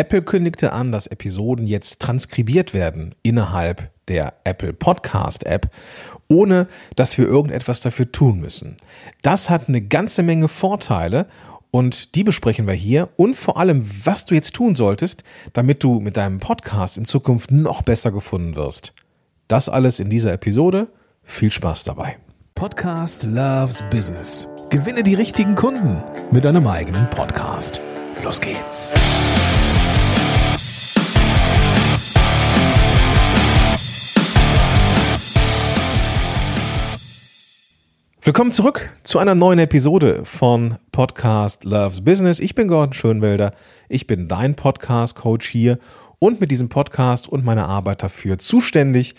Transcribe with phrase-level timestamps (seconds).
[0.00, 5.70] Apple kündigte an, dass Episoden jetzt transkribiert werden innerhalb der Apple Podcast App,
[6.26, 8.78] ohne dass wir irgendetwas dafür tun müssen.
[9.20, 11.26] Das hat eine ganze Menge Vorteile
[11.70, 16.00] und die besprechen wir hier und vor allem, was du jetzt tun solltest, damit du
[16.00, 18.94] mit deinem Podcast in Zukunft noch besser gefunden wirst.
[19.48, 20.88] Das alles in dieser Episode.
[21.24, 22.16] Viel Spaß dabei.
[22.54, 24.48] Podcast Loves Business.
[24.70, 27.82] Gewinne die richtigen Kunden mit deinem eigenen Podcast.
[28.22, 28.94] Los geht's.
[38.22, 42.38] Willkommen zurück zu einer neuen Episode von Podcast Loves Business.
[42.38, 43.54] Ich bin Gordon Schönwelder.
[43.88, 45.78] Ich bin dein Podcast-Coach hier
[46.18, 49.14] und mit diesem Podcast und meiner Arbeit dafür zuständig,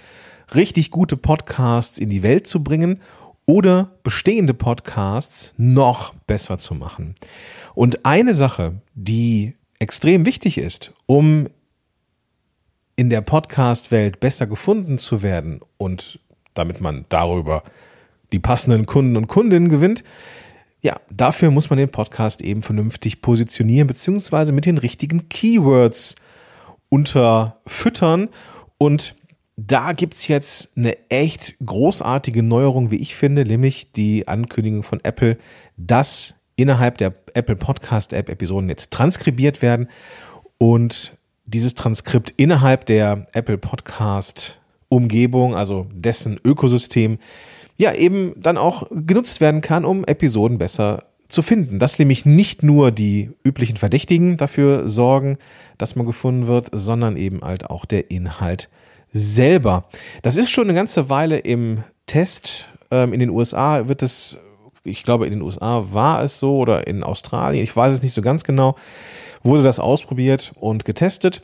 [0.53, 3.01] richtig gute Podcasts in die Welt zu bringen
[3.47, 7.15] oder bestehende Podcasts noch besser zu machen.
[7.73, 11.47] Und eine Sache, die extrem wichtig ist, um
[12.95, 16.19] in der Podcast-Welt besser gefunden zu werden und
[16.53, 17.63] damit man darüber
[18.31, 20.03] die passenden Kunden und Kundinnen gewinnt.
[20.81, 26.15] Ja, dafür muss man den Podcast eben vernünftig positionieren, beziehungsweise mit den richtigen Keywords
[26.89, 28.29] unterfüttern.
[28.77, 29.15] Und
[29.57, 34.99] da gibt es jetzt eine echt großartige Neuerung, wie ich finde, nämlich die Ankündigung von
[35.03, 35.37] Apple,
[35.77, 39.87] dass innerhalb der Apple Podcast App Episoden jetzt transkribiert werden
[40.57, 44.59] und dieses Transkript innerhalb der Apple Podcast
[44.89, 47.19] Umgebung, also dessen Ökosystem,
[47.81, 51.79] ja eben dann auch genutzt werden kann, um Episoden besser zu finden.
[51.79, 55.37] Dass nämlich nicht nur die üblichen Verdächtigen dafür sorgen,
[55.77, 58.69] dass man gefunden wird, sondern eben halt auch der Inhalt
[59.11, 59.85] selber.
[60.21, 62.67] Das ist schon eine ganze Weile im Test.
[62.91, 64.37] Ähm, in den USA wird es,
[64.83, 68.13] ich glaube, in den USA war es so oder in Australien, ich weiß es nicht
[68.13, 68.75] so ganz genau,
[69.43, 71.41] wurde das ausprobiert und getestet.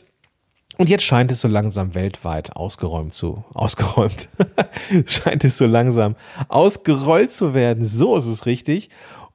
[0.78, 4.28] Und jetzt scheint es so langsam weltweit ausgeräumt zu, ausgeräumt,
[5.06, 6.14] scheint es so langsam
[6.46, 7.84] ausgerollt zu werden.
[7.84, 8.88] So ist es richtig.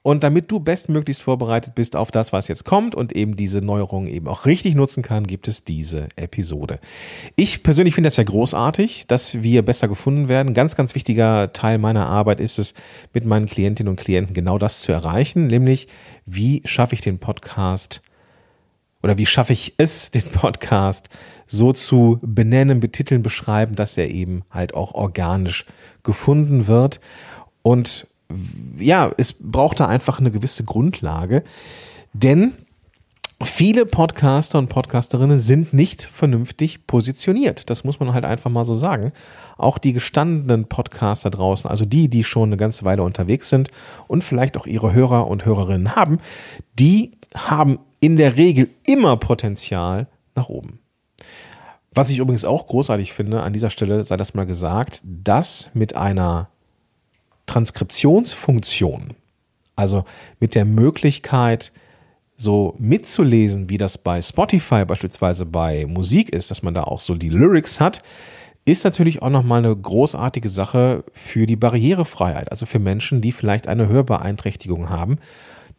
[0.04, 4.08] Und damit du bestmöglichst vorbereitet bist auf das, was jetzt kommt und eben diese Neuerungen
[4.08, 6.80] eben auch richtig nutzen kann, gibt es diese Episode.
[7.36, 10.54] Ich persönlich finde das ja großartig, dass wir besser gefunden werden.
[10.54, 12.74] Ganz, ganz wichtiger Teil meiner Arbeit ist es,
[13.14, 15.88] mit meinen Klientinnen und Klienten genau das zu erreichen, nämlich
[16.26, 18.02] wie schaffe ich den Podcast
[19.04, 21.10] oder wie schaffe ich es, den Podcast
[21.46, 25.66] so zu benennen, betiteln, beschreiben, dass er eben halt auch organisch
[26.02, 27.00] gefunden wird.
[27.62, 28.08] Und
[28.80, 31.44] ja, es braucht da einfach eine gewisse Grundlage,
[32.14, 32.54] denn
[33.42, 37.70] viele Podcaster und Podcasterinnen sind nicht vernünftig positioniert.
[37.70, 39.12] Das muss man halt einfach mal so sagen.
[39.58, 43.70] Auch die gestandenen Podcaster draußen, also die, die schon eine ganze Weile unterwegs sind
[44.08, 46.20] und vielleicht auch ihre Hörer und Hörerinnen haben,
[46.80, 50.80] die haben in der Regel immer Potenzial nach oben.
[51.94, 55.96] Was ich übrigens auch großartig finde, an dieser Stelle sei das mal gesagt, dass mit
[55.96, 56.50] einer
[57.46, 59.14] Transkriptionsfunktion,
[59.78, 60.04] also
[60.42, 61.72] mit der Möglichkeit,
[62.36, 67.16] so mitzulesen, wie das bei Spotify beispielsweise bei Musik ist, dass man da auch so
[67.16, 68.04] die Lyrics hat,
[68.66, 73.70] ist natürlich auch nochmal eine großartige Sache für die Barrierefreiheit, also für Menschen, die vielleicht
[73.70, 75.20] eine Hörbeeinträchtigung haben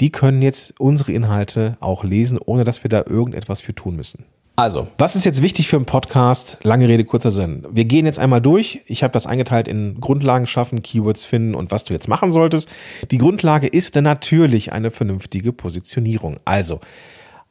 [0.00, 4.25] die können jetzt unsere Inhalte auch lesen, ohne dass wir da irgendetwas für tun müssen.
[4.56, 6.59] Also, was ist jetzt wichtig für einen Podcast?
[6.62, 7.66] Lange Rede, kurzer Sinn.
[7.72, 8.82] Wir gehen jetzt einmal durch.
[8.87, 12.69] Ich habe das eingeteilt in Grundlagen schaffen, Keywords finden und was du jetzt machen solltest.
[13.10, 16.38] Die Grundlage ist dann natürlich eine vernünftige Positionierung.
[16.44, 16.78] Also,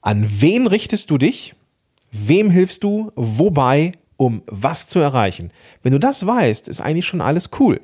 [0.01, 1.55] an wen richtest du dich?
[2.13, 3.11] Wem hilfst du?
[3.15, 3.93] Wobei?
[4.15, 5.51] Um was zu erreichen?
[5.81, 7.81] Wenn du das weißt, ist eigentlich schon alles cool.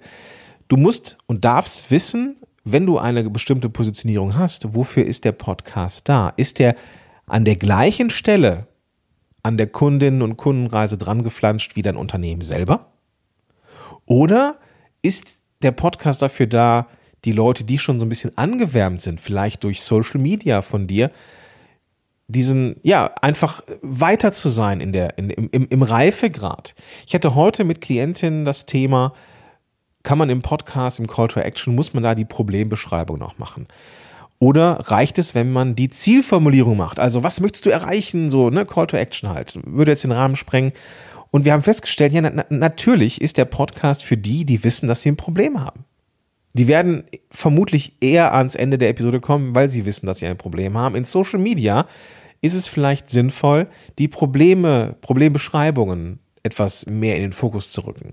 [0.70, 2.38] Du musst und darfst wissen,
[2.72, 6.30] wenn du eine bestimmte Positionierung hast, wofür ist der Podcast da?
[6.36, 6.76] Ist der
[7.26, 8.68] an der gleichen Stelle
[9.44, 12.92] an der Kundinnen- und Kundenreise dran geflanscht wie dein Unternehmen selber?
[14.06, 14.58] Oder
[15.02, 16.88] ist der Podcast dafür da,
[17.26, 21.12] die Leute, die schon so ein bisschen angewärmt sind, vielleicht durch Social Media von dir,
[22.28, 26.76] diesen, ja, einfach weiter zu sein in der, in, im, im Reifegrad.
[27.08, 29.14] Ich hatte heute mit Klientinnen das Thema,
[30.04, 33.68] kann man im Podcast, im Call to Action, muss man da die Problembeschreibung noch machen?
[34.40, 37.00] Oder reicht es, wenn man die Zielformulierung macht?
[37.00, 38.30] Also, was möchtest du erreichen?
[38.30, 39.60] So, ne, Call to Action halt.
[39.66, 40.72] Würde jetzt den Rahmen sprengen.
[41.32, 45.02] Und wir haben festgestellt, ja, na, natürlich ist der Podcast für die, die wissen, dass
[45.02, 45.84] sie ein Problem haben.
[46.54, 50.38] Die werden vermutlich eher ans Ende der Episode kommen, weil sie wissen, dass sie ein
[50.38, 50.96] Problem haben.
[50.96, 51.86] In Social Media
[52.42, 53.68] ist es vielleicht sinnvoll,
[53.98, 58.12] die Probleme, Problembeschreibungen etwas mehr in den Fokus zu rücken.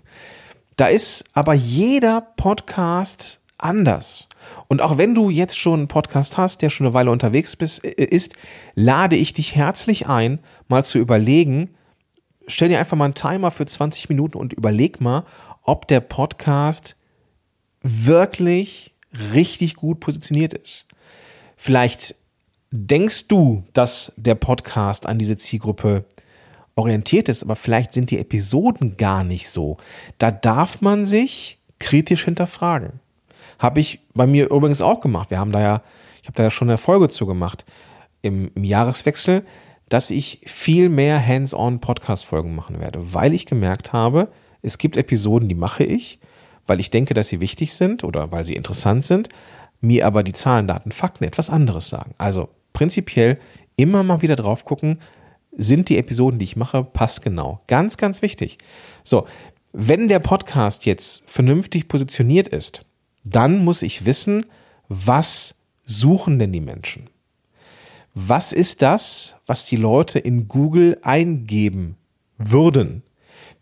[0.76, 4.28] Da ist aber jeder Podcast anders.
[4.68, 7.84] Und auch wenn du jetzt schon einen Podcast hast, der schon eine Weile unterwegs bist,
[7.84, 8.34] äh, ist,
[8.74, 10.38] lade ich dich herzlich ein,
[10.68, 11.70] mal zu überlegen,
[12.46, 15.24] stell dir einfach mal einen Timer für 20 Minuten und überleg mal,
[15.62, 16.96] ob der Podcast
[17.82, 18.94] wirklich
[19.32, 20.86] richtig gut positioniert ist.
[21.56, 22.16] Vielleicht
[22.70, 26.04] denkst du, dass der Podcast an diese Zielgruppe
[26.76, 29.78] orientiert ist, aber vielleicht sind die Episoden gar nicht so.
[30.18, 33.00] Da darf man sich kritisch hinterfragen.
[33.58, 35.30] Habe ich bei mir übrigens auch gemacht.
[35.30, 35.82] Wir haben da ja,
[36.22, 37.64] ich habe da ja schon eine Folge zu gemacht
[38.22, 39.44] im, im Jahreswechsel,
[39.88, 44.28] dass ich viel mehr Hands-on Podcast-Folgen machen werde, weil ich gemerkt habe,
[44.62, 46.18] es gibt Episoden, die mache ich,
[46.66, 49.28] weil ich denke, dass sie wichtig sind oder weil sie interessant sind,
[49.80, 52.14] mir aber die Zahlen, Daten, Fakten etwas anderes sagen.
[52.18, 53.38] Also prinzipiell
[53.76, 54.98] immer mal wieder drauf gucken,
[55.56, 57.60] sind die Episoden, die ich mache, passgenau.
[57.66, 58.58] Ganz, ganz wichtig.
[59.02, 59.26] So,
[59.72, 62.84] wenn der Podcast jetzt vernünftig positioniert ist,
[63.24, 64.46] dann muss ich wissen,
[64.88, 65.54] was
[65.84, 67.08] suchen denn die Menschen?
[68.14, 71.96] Was ist das, was die Leute in Google eingeben
[72.38, 73.02] würden?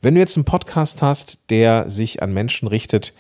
[0.01, 3.15] Wenn du jetzt einen Podcast hast, der sich an Menschen richtet,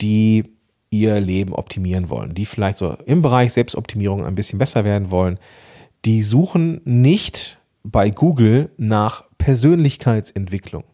[0.00, 0.44] die
[0.90, 5.38] ihr Leben optimieren wollen, die vielleicht so im Bereich Selbstoptimierung ein bisschen besser werden wollen,
[6.04, 7.57] die suchen nicht
[7.90, 10.84] bei Google nach Persönlichkeitsentwicklung.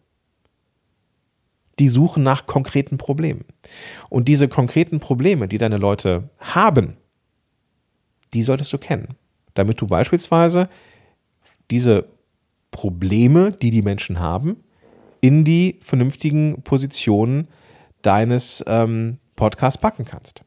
[1.77, 3.43] Die suchen nach konkreten Problemen.
[4.09, 6.95] Und diese konkreten Probleme, die deine Leute haben,
[8.33, 9.15] die solltest du kennen,
[9.55, 10.69] damit du beispielsweise
[11.69, 12.07] diese
[12.71, 14.63] Probleme, die die Menschen haben,
[15.19, 17.49] in die vernünftigen Positionen
[18.03, 20.43] deines ähm, Podcasts packen kannst.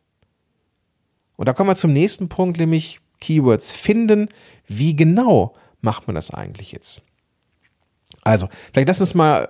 [1.37, 4.29] Und da kommen wir zum nächsten Punkt, nämlich Keywords finden.
[4.67, 7.03] Wie genau macht man das eigentlich jetzt?
[8.23, 9.49] Also, vielleicht lass uns mal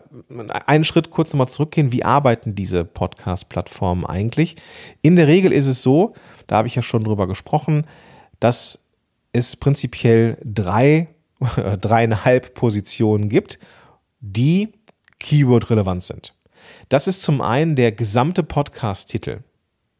[0.66, 1.92] einen Schritt kurz nochmal zurückgehen.
[1.92, 4.56] Wie arbeiten diese Podcast-Plattformen eigentlich?
[5.02, 6.14] In der Regel ist es so,
[6.46, 7.86] da habe ich ja schon drüber gesprochen,
[8.40, 8.84] dass
[9.32, 11.08] es prinzipiell drei,
[11.80, 13.58] dreieinhalb Positionen gibt,
[14.20, 14.72] die
[15.18, 16.34] Keyword-relevant sind.
[16.88, 19.40] Das ist zum einen der gesamte Podcast-Titel.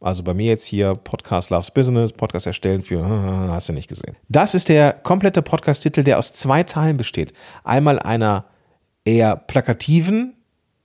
[0.01, 4.17] Also bei mir jetzt hier Podcast Loves Business, Podcast erstellen für, hast du nicht gesehen.
[4.29, 7.33] Das ist der komplette Podcast-Titel, der aus zwei Teilen besteht.
[7.65, 8.45] Einmal einer
[9.05, 10.35] eher plakativen,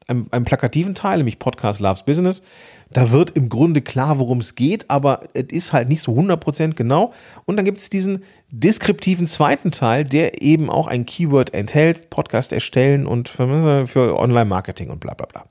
[0.07, 2.41] einem, einem plakativen Teil, nämlich Podcast Loves Business.
[2.89, 6.73] Da wird im Grunde klar, worum es geht, aber es ist halt nicht so 100%
[6.73, 7.13] genau.
[7.45, 12.51] Und dann gibt es diesen deskriptiven zweiten Teil, der eben auch ein Keyword enthält, Podcast
[12.51, 15.45] erstellen und für, für Online-Marketing und bla bla bla.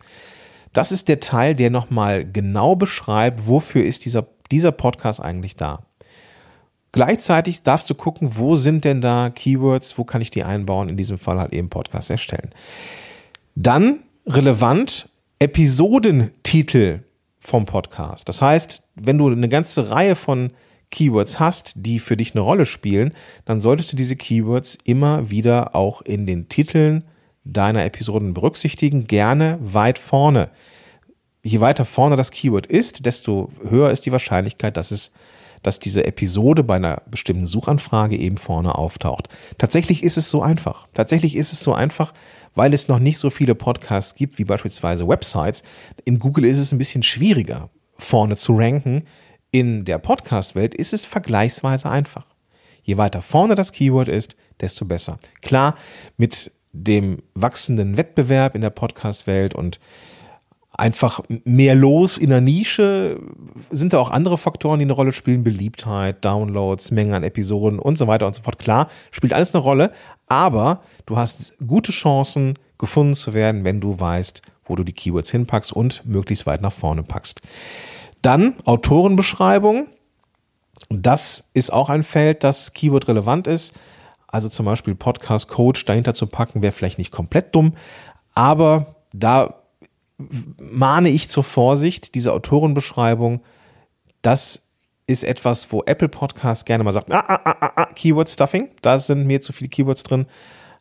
[0.73, 5.85] Das ist der Teil, der nochmal genau beschreibt, wofür ist dieser, dieser Podcast eigentlich da.
[6.93, 10.97] Gleichzeitig darfst du gucken, wo sind denn da Keywords, wo kann ich die einbauen, in
[10.97, 12.51] diesem Fall halt eben Podcast erstellen.
[13.55, 15.09] Dann relevant
[15.39, 17.01] Episodentitel
[17.41, 18.29] vom Podcast.
[18.29, 20.53] Das heißt, wenn du eine ganze Reihe von
[20.91, 23.15] Keywords hast, die für dich eine Rolle spielen,
[23.47, 27.05] dann solltest du diese Keywords immer wieder auch in den Titeln
[27.45, 30.51] deiner Episoden berücksichtigen, gerne weit vorne.
[31.43, 35.13] Je weiter vorne das Keyword ist, desto höher ist die Wahrscheinlichkeit, dass es
[35.63, 39.29] dass diese Episode bei einer bestimmten Suchanfrage eben vorne auftaucht.
[39.59, 40.89] Tatsächlich ist es so einfach.
[40.93, 42.13] Tatsächlich ist es so einfach,
[42.55, 45.63] weil es noch nicht so viele Podcasts gibt wie beispielsweise Websites.
[46.05, 49.05] In Google ist es ein bisschen schwieriger, vorne zu ranken.
[49.51, 52.27] In der Podcast-Welt ist es vergleichsweise einfach.
[52.83, 55.19] Je weiter vorne das Keyword ist, desto besser.
[55.41, 55.77] Klar,
[56.17, 59.79] mit dem wachsenden Wettbewerb in der Podcast-Welt und
[60.73, 63.21] einfach mehr los in der Nische.
[63.71, 65.45] Sind da auch andere Faktoren, die eine Rolle spielen?
[65.45, 68.59] Beliebtheit, Downloads, Mengen an Episoden und so weiter und so fort.
[68.59, 69.93] Klar, spielt alles eine Rolle,
[70.29, 75.31] aber du hast gute Chancen, gefunden zu werden, wenn du weißt, wo du die Keywords
[75.31, 77.41] hinpackst und möglichst weit nach vorne packst.
[78.23, 79.89] Dann Autorenbeschreibung.
[80.89, 83.75] Das ist auch ein Feld, das Keyword relevant ist.
[84.33, 87.75] Also zum Beispiel Podcast Coach dahinter zu packen, wäre vielleicht nicht komplett dumm,
[88.35, 89.63] aber da
[90.59, 93.43] mahne ich zur Vorsicht, diese Autorenbeschreibung,
[94.23, 94.69] das
[95.07, 98.71] ist etwas, wo Apple Podcast gerne mal sagt, ah, ah, ah, ah, ah, Keyword Stuffing,
[98.81, 100.27] da sind mir zu viele Keywords drin.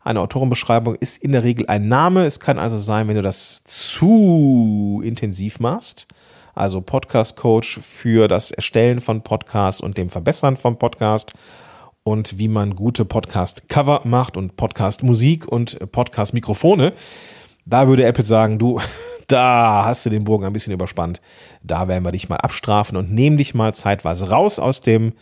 [0.03, 2.25] Eine Autorenbeschreibung ist in der Regel ein Name.
[2.25, 6.07] Es kann also sein, wenn du das zu intensiv machst,
[6.55, 11.33] also Podcast Coach für das Erstellen von Podcasts und dem Verbessern von Podcast
[12.03, 16.93] und wie man gute Podcast Cover macht und Podcast Musik und Podcast Mikrofone.
[17.65, 18.79] Da würde Apple sagen, du,
[19.27, 21.21] da hast du den Bogen ein bisschen überspannt.
[21.63, 25.13] Da werden wir dich mal abstrafen und nehmen dich mal zeitweise raus aus dem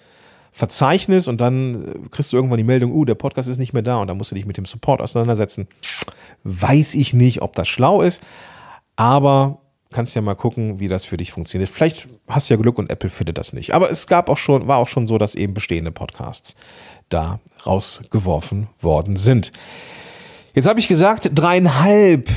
[0.52, 3.84] Verzeichnis und dann äh, kriegst du irgendwann die Meldung, uh, der Podcast ist nicht mehr
[3.84, 5.68] da und dann musst du dich mit dem Support auseinandersetzen.
[6.44, 8.24] Weiß ich nicht, ob das schlau ist,
[8.96, 11.70] aber kannst ja mal gucken, wie das für dich funktioniert.
[11.70, 13.74] Vielleicht hast du ja Glück und Apple findet das nicht.
[13.74, 16.56] Aber es gab auch schon, war auch schon so, dass eben bestehende Podcasts
[17.10, 19.52] da rausgeworfen worden sind.
[20.54, 22.30] Jetzt habe ich gesagt, dreieinhalb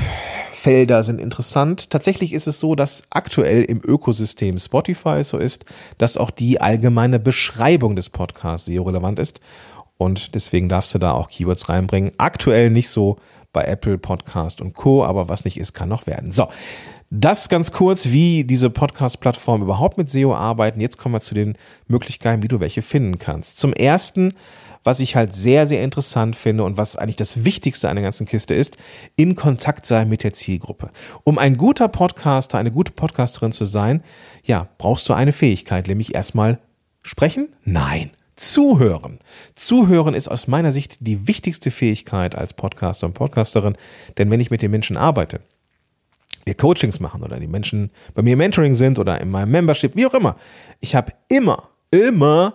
[0.53, 1.91] Felder sind interessant.
[1.91, 5.65] Tatsächlich ist es so, dass aktuell im Ökosystem Spotify so ist,
[5.99, 9.41] dass auch die allgemeine Beschreibung des Podcasts sehr relevant ist.
[9.99, 12.13] Und deswegen darfst du da auch Keywords reinbringen.
[12.17, 13.19] Aktuell nicht so
[13.53, 16.33] bei Apple Podcast und Co., aber was nicht ist, kann noch werden.
[16.33, 16.49] So,
[17.15, 20.81] das ganz kurz, wie diese Podcast-Plattformen überhaupt mit SEO arbeiten.
[20.81, 23.59] Jetzt kommen wir zu den Möglichkeiten, wie du welche finden kannst.
[23.59, 24.33] Zum ersten,
[24.83, 28.27] was ich halt sehr, sehr interessant finde und was eigentlich das Wichtigste an der ganzen
[28.27, 28.79] Kiste ist,
[29.15, 30.91] in Kontakt sein mit der Zielgruppe.
[31.23, 34.03] Um ein guter Podcaster, eine gute Podcasterin zu sein,
[34.43, 36.61] ja, brauchst du eine Fähigkeit, nämlich erstmal
[37.03, 37.49] sprechen?
[37.63, 38.13] Nein.
[38.37, 39.19] Zuhören.
[39.55, 43.77] Zuhören ist aus meiner Sicht die wichtigste Fähigkeit als Podcaster und Podcasterin,
[44.17, 45.41] denn wenn ich mit den Menschen arbeite,
[46.45, 49.97] wir Coachings machen oder die Menschen bei mir im Mentoring sind oder in meinem Membership,
[49.97, 50.37] wie auch immer,
[50.81, 52.55] ich habe immer, immer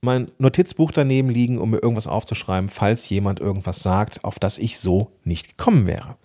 [0.00, 4.78] mein Notizbuch daneben liegen, um mir irgendwas aufzuschreiben, falls jemand irgendwas sagt, auf das ich
[4.78, 6.16] so nicht gekommen wäre.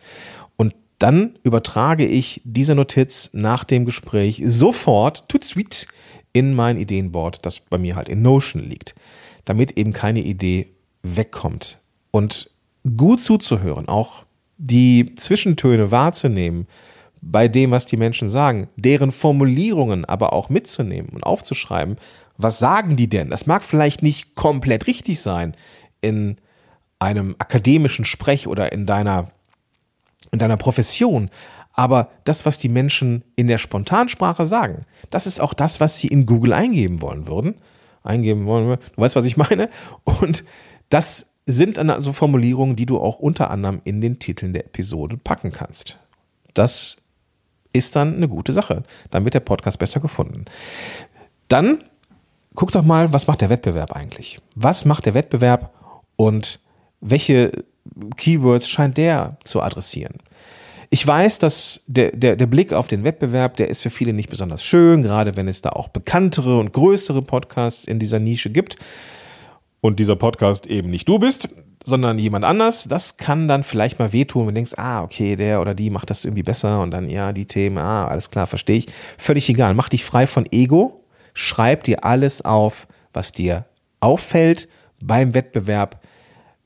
[0.58, 5.88] Und dann übertrage ich diese Notiz nach dem Gespräch sofort, tut sweet,
[6.34, 8.94] in mein Ideenboard, das bei mir halt in Notion liegt,
[9.46, 11.80] damit eben keine Idee wegkommt.
[12.12, 12.52] Und
[12.98, 14.26] gut zuzuhören, auch
[14.60, 16.68] die Zwischentöne wahrzunehmen
[17.22, 21.96] bei dem, was die Menschen sagen, deren Formulierungen aber auch mitzunehmen und aufzuschreiben,
[22.38, 23.30] was sagen die denn?
[23.30, 25.56] Das mag vielleicht nicht komplett richtig sein
[26.02, 26.38] in
[27.00, 29.32] einem akademischen Sprech oder in deiner,
[30.32, 31.30] in deiner Profession,
[31.74, 36.08] aber das, was die Menschen in der Spontansprache sagen, das ist auch das, was sie
[36.08, 37.56] in Google eingeben wollen würden.
[38.04, 39.70] Eingeben wollen, du weißt, was ich meine?
[40.04, 40.44] Und
[40.90, 45.52] das sind also Formulierungen, die du auch unter anderem in den Titeln der Episode packen
[45.52, 45.98] kannst.
[46.54, 46.98] Das
[47.74, 48.84] ist dann eine gute Sache.
[49.10, 50.46] Dann wird der Podcast besser gefunden.
[51.48, 51.84] Dann
[52.54, 54.40] guck doch mal, was macht der Wettbewerb eigentlich?
[54.56, 55.74] Was macht der Wettbewerb
[56.18, 56.60] und
[57.02, 57.52] welche
[58.16, 60.18] Keywords scheint der zu adressieren?
[60.92, 64.30] Ich weiß, dass der, der, der Blick auf den Wettbewerb, der ist für viele nicht
[64.30, 68.76] besonders schön, gerade wenn es da auch bekanntere und größere Podcasts in dieser Nische gibt.
[69.82, 71.50] Und dieser Podcast eben nicht du bist,
[71.84, 72.86] sondern jemand anders.
[72.90, 76.10] Das kann dann vielleicht mal wehtun, wenn du denkst, ah, okay, der oder die macht
[76.10, 78.88] das irgendwie besser und dann, ja, die Themen, ah, alles klar, verstehe ich.
[79.18, 79.74] Völlig egal.
[79.74, 81.06] Mach dich frei von Ego.
[81.34, 83.66] Schreib dir alles auf, was dir
[84.02, 84.68] auffällt
[85.02, 86.02] beim Wettbewerb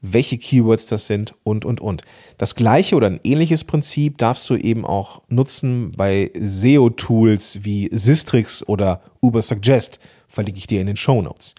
[0.03, 2.03] welche Keywords das sind und, und, und.
[2.38, 8.67] Das gleiche oder ein ähnliches Prinzip darfst du eben auch nutzen bei SEO-Tools wie Sistrix
[8.67, 11.55] oder Ubersuggest, verlinke ich dir in den Show Notes.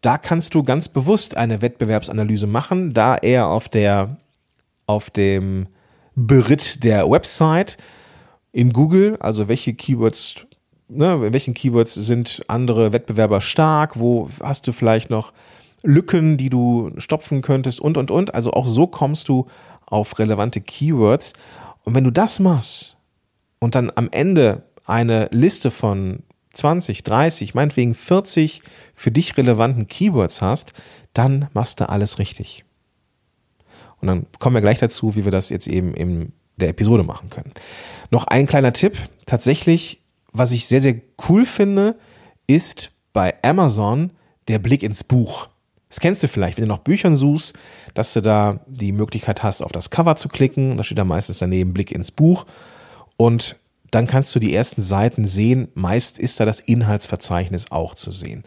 [0.00, 4.16] Da kannst du ganz bewusst eine Wettbewerbsanalyse machen, da er auf der,
[4.86, 5.66] auf dem
[6.14, 7.76] Beritt der Website
[8.52, 10.46] in Google, also welche Keywords,
[10.88, 15.32] ne, in welchen Keywords sind andere Wettbewerber stark, wo hast du vielleicht noch
[15.82, 18.34] Lücken, die du stopfen könntest und, und, und.
[18.34, 19.46] Also auch so kommst du
[19.86, 21.34] auf relevante Keywords.
[21.84, 22.96] Und wenn du das machst
[23.60, 26.24] und dann am Ende eine Liste von
[26.58, 28.62] 20, 30, meinetwegen 40
[28.94, 30.72] für dich relevanten Keywords hast,
[31.14, 32.64] dann machst du alles richtig.
[34.00, 37.30] Und dann kommen wir gleich dazu, wie wir das jetzt eben in der Episode machen
[37.30, 37.52] können.
[38.10, 38.96] Noch ein kleiner Tipp.
[39.26, 40.96] Tatsächlich, was ich sehr, sehr
[41.28, 41.96] cool finde,
[42.46, 44.10] ist bei Amazon
[44.48, 45.48] der Blick ins Buch.
[45.88, 47.54] Das kennst du vielleicht, wenn du nach Büchern suchst,
[47.94, 50.76] dass du da die Möglichkeit hast, auf das Cover zu klicken.
[50.76, 52.46] Da steht da meistens daneben Blick ins Buch.
[53.16, 53.56] Und
[53.90, 55.68] dann kannst du die ersten Seiten sehen.
[55.74, 58.44] Meist ist da das Inhaltsverzeichnis auch zu sehen.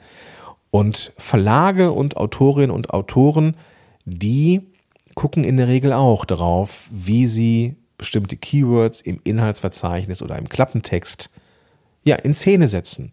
[0.69, 3.57] Und Verlage und Autorinnen und Autoren,
[4.05, 4.61] die
[5.15, 11.29] gucken in der Regel auch darauf, wie sie bestimmte Keywords im Inhaltsverzeichnis oder im Klappentext
[12.03, 13.11] ja, in Szene setzen.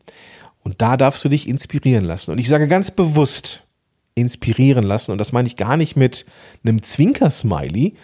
[0.62, 2.32] Und da darfst du dich inspirieren lassen.
[2.32, 3.64] Und ich sage ganz bewusst,
[4.14, 5.12] inspirieren lassen.
[5.12, 6.26] Und das meine ich gar nicht mit
[6.64, 7.94] einem Zwinker-Smiley,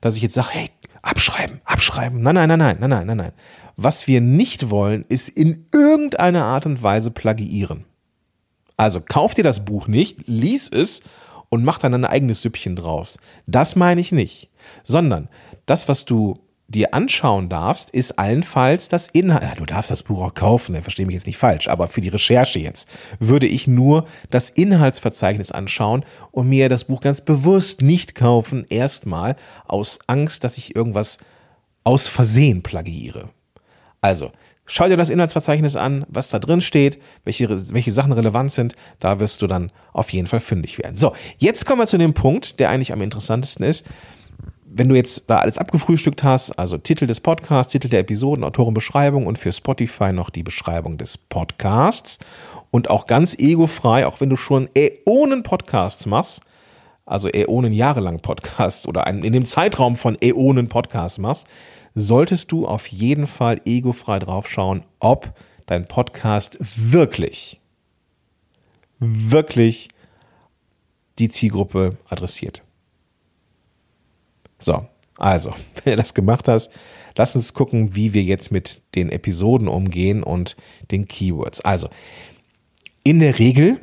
[0.00, 0.70] dass ich jetzt sage, hey,
[1.02, 2.22] abschreiben, abschreiben.
[2.22, 3.32] Nein, nein, nein, nein, nein, nein, nein.
[3.76, 7.84] Was wir nicht wollen, ist in irgendeiner Art und Weise plagiieren.
[8.76, 11.02] Also kauf dir das Buch nicht, lies es
[11.48, 13.18] und mach dann ein eigenes Süppchen draus.
[13.46, 14.50] Das meine ich nicht.
[14.84, 15.28] Sondern
[15.66, 16.38] das, was du
[16.70, 19.42] dir anschauen darfst, ist allenfalls das Inhalt.
[19.42, 22.00] Ja, du darfst das Buch auch kaufen, ne, verstehe mich jetzt nicht falsch, aber für
[22.00, 27.82] die Recherche jetzt würde ich nur das Inhaltsverzeichnis anschauen und mir das Buch ganz bewusst
[27.82, 29.36] nicht kaufen, erstmal
[29.66, 31.18] aus Angst, dass ich irgendwas
[31.82, 33.30] aus Versehen plagiere.
[34.00, 34.30] Also,
[34.64, 39.18] schau dir das Inhaltsverzeichnis an, was da drin steht, welche, welche Sachen relevant sind, da
[39.18, 40.96] wirst du dann auf jeden Fall fündig werden.
[40.96, 43.86] So, jetzt kommen wir zu dem Punkt, der eigentlich am interessantesten ist
[44.72, 49.26] wenn du jetzt da alles abgefrühstückt hast, also Titel des Podcasts, Titel der Episoden, Autorenbeschreibung
[49.26, 52.20] und für Spotify noch die Beschreibung des Podcasts
[52.70, 56.42] und auch ganz egofrei, auch wenn du schon Äonen Podcasts machst,
[57.04, 61.48] also Äonen jahrelang Podcasts oder in dem Zeitraum von Äonen Podcasts machst,
[61.96, 65.32] solltest du auf jeden Fall egofrei draufschauen, ob
[65.66, 67.60] dein Podcast wirklich,
[69.00, 69.88] wirklich
[71.18, 72.62] die Zielgruppe adressiert.
[74.60, 74.86] So,
[75.16, 75.52] also,
[75.84, 76.70] wenn du das gemacht hast,
[77.16, 80.56] lass uns gucken, wie wir jetzt mit den Episoden umgehen und
[80.92, 81.60] den Keywords.
[81.62, 81.88] Also,
[83.02, 83.80] in der Regel,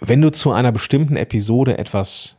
[0.00, 2.36] wenn du zu einer bestimmten Episode etwas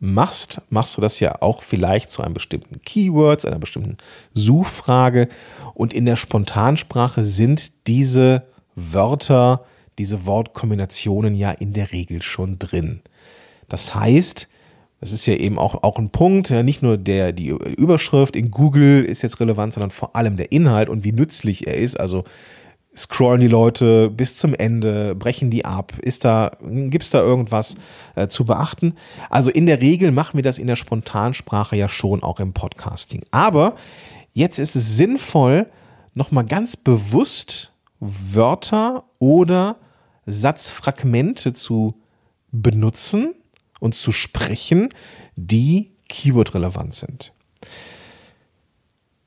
[0.00, 3.96] machst, machst du das ja auch vielleicht zu einem bestimmten Keyword, einer bestimmten
[4.34, 5.28] Suchfrage.
[5.72, 8.42] Und in der Spontansprache sind diese
[8.74, 9.64] Wörter,
[9.98, 13.00] diese Wortkombinationen ja in der Regel schon drin.
[13.68, 14.48] Das heißt,
[15.00, 18.50] das ist ja eben auch, auch ein Punkt, ja, nicht nur der, die Überschrift in
[18.50, 22.00] Google ist jetzt relevant, sondern vor allem der Inhalt und wie nützlich er ist.
[22.00, 22.24] Also
[22.96, 27.76] scrollen die Leute bis zum Ende, brechen die ab, ist da, gibt es da irgendwas
[28.14, 28.94] äh, zu beachten?
[29.30, 33.24] Also in der Regel machen wir das in der Spontansprache ja schon auch im Podcasting.
[33.30, 33.74] Aber
[34.32, 35.66] jetzt ist es sinnvoll,
[36.14, 39.76] nochmal ganz bewusst Wörter oder
[40.26, 41.94] Satzfragmente zu
[42.52, 43.34] benutzen
[43.84, 44.88] und zu sprechen,
[45.36, 47.34] die Keyword-relevant sind.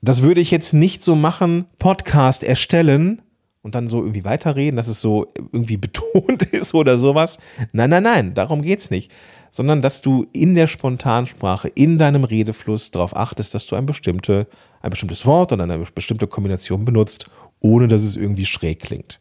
[0.02, 3.22] Das würde ich jetzt nicht so machen, Podcast erstellen
[3.62, 7.38] und dann so irgendwie weiterreden, dass es so irgendwie betont ist oder sowas.
[7.72, 9.12] Nein, nein, nein, darum geht es nicht.
[9.52, 14.48] Sondern dass du in der Spontansprache, in deinem Redefluss darauf achtest, dass du ein, bestimmte,
[14.82, 19.20] ein bestimmtes Wort oder eine bestimmte Kombination benutzt, ohne dass es irgendwie schräg klingt.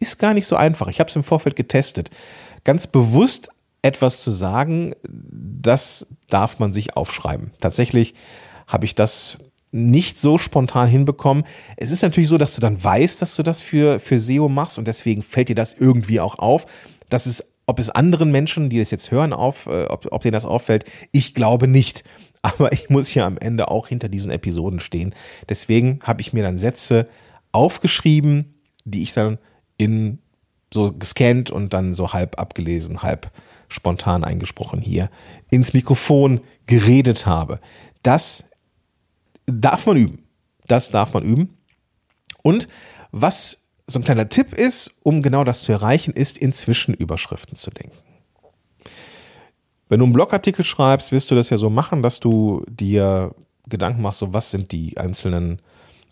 [0.00, 0.88] Ist gar nicht so einfach.
[0.88, 2.10] Ich habe es im Vorfeld getestet.
[2.64, 3.50] Ganz bewusst
[3.84, 7.50] etwas zu sagen, das darf man sich aufschreiben.
[7.60, 8.14] Tatsächlich
[8.66, 9.38] habe ich das
[9.72, 11.44] nicht so spontan hinbekommen.
[11.76, 14.78] Es ist natürlich so, dass du dann weißt, dass du das für, für SEO machst
[14.78, 16.64] und deswegen fällt dir das irgendwie auch auf.
[17.10, 20.32] Das ist, ob es anderen Menschen, die das jetzt hören, auf, äh, ob, ob denen
[20.32, 22.04] das auffällt, ich glaube nicht.
[22.42, 25.14] Aber ich muss ja am Ende auch hinter diesen Episoden stehen.
[25.48, 27.06] Deswegen habe ich mir dann Sätze
[27.52, 28.54] aufgeschrieben,
[28.84, 29.38] die ich dann
[29.76, 30.20] in
[30.72, 33.30] so gescannt und dann so halb abgelesen, halb
[33.74, 35.10] spontan eingesprochen hier
[35.50, 37.60] ins Mikrofon geredet habe.
[38.02, 38.44] Das
[39.46, 40.26] darf man üben.
[40.66, 41.58] Das darf man üben.
[42.42, 42.68] Und
[43.10, 47.70] was so ein kleiner Tipp ist, um genau das zu erreichen, ist in Zwischenüberschriften zu
[47.70, 47.96] denken.
[49.88, 53.34] Wenn du einen Blogartikel schreibst, wirst du das ja so machen, dass du dir
[53.68, 55.60] Gedanken machst, so was sind die einzelnen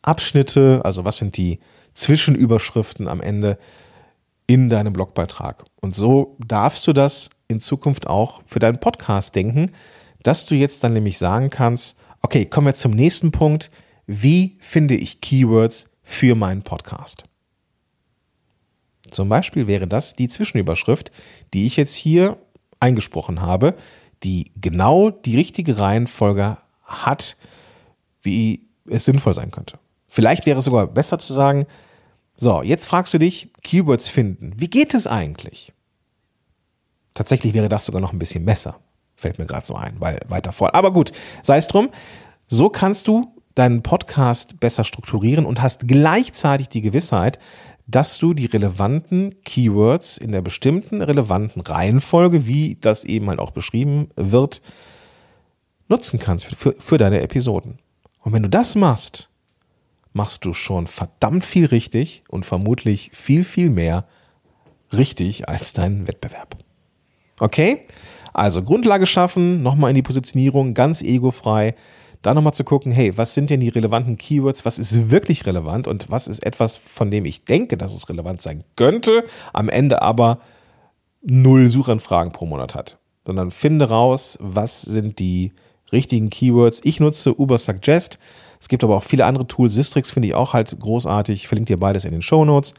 [0.03, 1.61] Abschnitte, also was sind die
[1.95, 3.59] Zwischenüberschriften am Ende
[4.47, 5.65] in deinem Blogbeitrag.
[5.81, 9.73] Und so darfst du das in Zukunft auch für deinen Podcast denken,
[10.23, 13.71] dass du jetzt dann nämlich sagen kannst, Okay, kommen wir zum nächsten Punkt.
[14.07, 17.25] Wie finde ich Keywords für meinen Podcast?
[19.11, 21.11] Zum Beispiel wäre das die Zwischenüberschrift,
[21.53, 22.39] die ich jetzt hier
[22.79, 23.75] eingesprochen habe,
[24.23, 27.37] die genau die richtige Reihenfolge hat,
[28.23, 29.79] wie es sinnvoll sein könnte.
[30.07, 31.67] Vielleicht wäre es sogar besser zu sagen,
[32.37, 34.53] so, jetzt fragst du dich, Keywords finden.
[34.57, 35.73] Wie geht es eigentlich?
[37.15, 38.81] Tatsächlich wäre das sogar noch ein bisschen besser.
[39.17, 40.75] Fällt mir gerade so ein, weil weiter vor.
[40.75, 41.91] Aber gut, sei es drum.
[42.49, 47.39] So kannst du deinen Podcast besser strukturieren und hast gleichzeitig die Gewissheit,
[47.87, 53.51] dass du die relevanten Keywords in der bestimmten relevanten Reihenfolge, wie das eben halt auch
[53.51, 54.63] beschrieben wird,
[55.89, 57.79] nutzen kannst für, für deine Episoden.
[58.21, 59.29] Und wenn du das machst,
[60.13, 64.07] machst du schon verdammt viel richtig und vermutlich viel, viel mehr
[64.93, 66.57] richtig als dein Wettbewerb.
[67.41, 67.83] Okay?
[68.33, 71.75] Also Grundlage schaffen, nochmal in die Positionierung, ganz egofrei.
[72.23, 74.65] Da nochmal zu gucken, hey, was sind denn die relevanten Keywords?
[74.65, 78.41] Was ist wirklich relevant und was ist etwas, von dem ich denke, dass es relevant
[78.43, 80.39] sein könnte, am Ende aber
[81.23, 82.99] null Suchanfragen pro Monat hat.
[83.27, 85.53] Sondern finde raus, was sind die
[85.93, 86.81] richtigen Keywords.
[86.85, 88.19] Ich nutze Uber Suggest.
[88.63, 89.75] Es gibt aber auch viele andere Tools.
[89.75, 91.35] Sistrix finde ich auch halt großartig.
[91.35, 92.75] Ich verlinke dir beides in den Show Notes.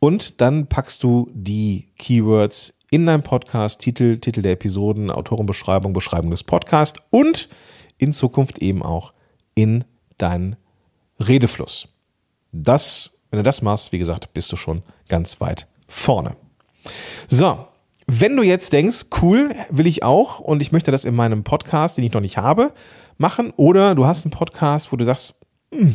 [0.00, 6.32] Und dann packst du die Keywords in deinem Podcast, Titel, Titel der Episoden, Autorenbeschreibung, Beschreibung
[6.32, 7.48] des Podcasts und
[7.98, 9.12] in Zukunft eben auch
[9.54, 9.84] in
[10.18, 10.56] deinen
[11.20, 11.90] Redefluss.
[12.50, 16.34] Das, wenn du das machst, wie gesagt, bist du schon ganz weit vorne.
[17.28, 17.68] So,
[18.08, 21.98] wenn du jetzt denkst, cool, will ich auch und ich möchte das in meinem Podcast,
[21.98, 22.72] den ich noch nicht habe,
[23.18, 25.40] machen, oder du hast einen Podcast, wo du sagst,
[25.72, 25.94] hm,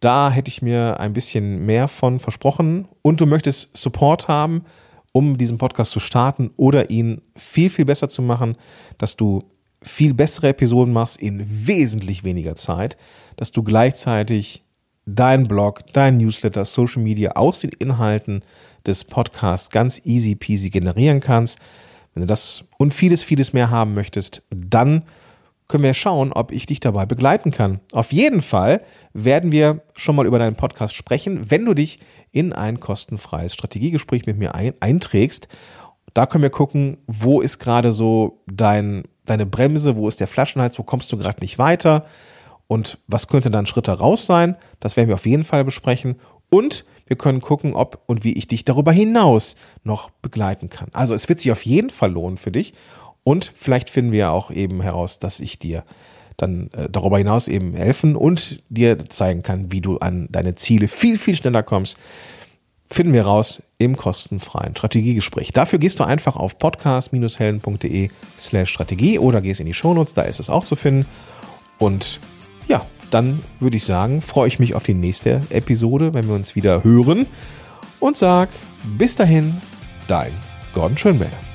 [0.00, 4.64] da hätte ich mir ein bisschen mehr von versprochen und du möchtest Support haben,
[5.12, 8.56] um diesen Podcast zu starten oder ihn viel, viel besser zu machen,
[8.98, 9.44] dass du
[9.82, 12.96] viel bessere Episoden machst in wesentlich weniger Zeit,
[13.36, 14.64] dass du gleichzeitig
[15.06, 18.42] dein Blog, dein Newsletter, Social Media aus den Inhalten
[18.86, 21.58] des Podcasts ganz easy peasy generieren kannst.
[22.14, 25.04] Wenn du das und vieles, vieles mehr haben möchtest, dann
[25.68, 27.80] können wir schauen, ob ich dich dabei begleiten kann.
[27.92, 28.80] Auf jeden Fall
[29.12, 31.98] werden wir schon mal über deinen Podcast sprechen, wenn du dich
[32.32, 35.48] in ein kostenfreies Strategiegespräch mit mir ein, einträgst.
[36.14, 40.78] Da können wir gucken, wo ist gerade so dein, deine Bremse, wo ist der Flaschenhals,
[40.78, 42.06] wo kommst du gerade nicht weiter
[42.66, 44.56] und was könnte dann Schritte raus sein.
[44.80, 46.16] Das werden wir auf jeden Fall besprechen.
[46.50, 50.88] Und wir können gucken, ob und wie ich dich darüber hinaus noch begleiten kann.
[50.92, 52.74] Also es wird sich auf jeden Fall lohnen für dich.
[53.28, 55.84] Und vielleicht finden wir auch eben heraus, dass ich dir
[56.38, 60.88] dann äh, darüber hinaus eben helfen und dir zeigen kann, wie du an deine Ziele
[60.88, 61.98] viel, viel schneller kommst.
[62.90, 65.52] Finden wir raus im kostenfreien Strategiegespräch.
[65.52, 70.40] Dafür gehst du einfach auf podcast-helden.de slash Strategie oder gehst in die Shownotes, da ist
[70.40, 71.04] es auch zu finden.
[71.76, 72.20] Und
[72.66, 76.56] ja, dann würde ich sagen, freue ich mich auf die nächste Episode, wenn wir uns
[76.56, 77.26] wieder hören
[78.00, 78.48] und sag
[78.96, 79.54] bis dahin,
[80.06, 80.32] dein
[80.72, 81.47] Gordon Schönwälder.